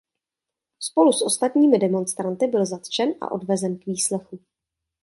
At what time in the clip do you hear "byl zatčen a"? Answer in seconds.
2.47-3.31